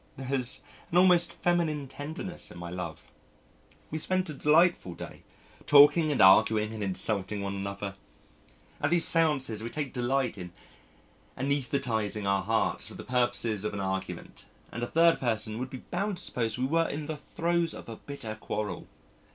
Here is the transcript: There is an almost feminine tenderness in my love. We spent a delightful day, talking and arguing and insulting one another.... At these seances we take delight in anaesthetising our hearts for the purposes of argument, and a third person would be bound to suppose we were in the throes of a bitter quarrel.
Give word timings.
There 0.17 0.33
is 0.33 0.61
an 0.91 0.97
almost 0.97 1.31
feminine 1.31 1.87
tenderness 1.87 2.49
in 2.49 2.57
my 2.57 2.71
love. 2.71 3.07
We 3.91 3.99
spent 3.99 4.31
a 4.31 4.33
delightful 4.33 4.95
day, 4.95 5.21
talking 5.67 6.11
and 6.11 6.19
arguing 6.19 6.73
and 6.73 6.81
insulting 6.83 7.43
one 7.43 7.53
another.... 7.53 7.93
At 8.81 8.89
these 8.89 9.05
seances 9.07 9.61
we 9.61 9.69
take 9.69 9.93
delight 9.93 10.39
in 10.39 10.53
anaesthetising 11.37 12.25
our 12.25 12.41
hearts 12.41 12.87
for 12.87 12.95
the 12.95 13.03
purposes 13.03 13.63
of 13.63 13.79
argument, 13.79 14.45
and 14.71 14.81
a 14.81 14.87
third 14.87 15.19
person 15.19 15.59
would 15.59 15.69
be 15.69 15.83
bound 15.91 16.17
to 16.17 16.23
suppose 16.23 16.57
we 16.57 16.65
were 16.65 16.89
in 16.89 17.05
the 17.05 17.15
throes 17.17 17.75
of 17.75 17.87
a 17.87 17.97
bitter 17.97 18.33
quarrel. 18.33 18.87